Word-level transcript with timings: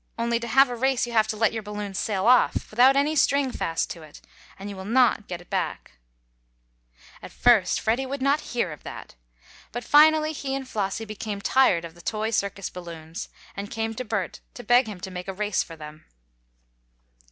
"Only 0.17 0.39
to 0.39 0.47
have 0.47 0.67
a 0.67 0.75
race 0.75 1.05
you 1.05 1.13
have 1.13 1.27
to 1.27 1.37
let 1.37 1.53
your 1.53 1.61
balloon 1.61 1.93
sail 1.93 2.25
off, 2.25 2.71
without 2.71 2.95
any 2.95 3.15
string 3.15 3.51
fast 3.51 3.91
to 3.91 4.01
it, 4.01 4.19
and 4.57 4.67
you 4.67 4.75
will 4.75 4.83
not 4.99 5.27
get 5.27 5.41
it 5.41 5.49
back 5.51 5.91
again." 7.19 7.19
At 7.21 7.31
first 7.31 7.79
Freddie 7.79 8.07
would 8.07 8.19
not 8.19 8.41
hear 8.55 8.71
of 8.71 8.81
that, 8.81 9.13
but 9.71 9.83
finally 9.83 10.31
he 10.33 10.55
and 10.55 10.67
Flossie 10.67 11.05
became 11.05 11.39
tired 11.39 11.85
of 11.85 11.93
the 11.93 12.01
toy 12.01 12.31
circus 12.31 12.71
balloons, 12.71 13.29
and 13.55 13.69
came 13.69 13.93
to 13.93 14.03
Bert 14.03 14.39
to 14.55 14.63
beg 14.63 14.87
him 14.87 14.99
to 15.01 15.11
make 15.11 15.27
a 15.27 15.33
race 15.35 15.61
for 15.61 15.75
them. 15.75 16.05